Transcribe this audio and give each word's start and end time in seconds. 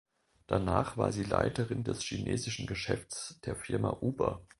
Danach 0.47 0.97
war 0.97 1.11
sie 1.11 1.21
Leiterin 1.23 1.83
des 1.83 2.01
chinesischen 2.01 2.65
Geschäfts 2.65 3.39
der 3.45 3.55
Firma 3.55 3.97
Uber. 4.01 4.43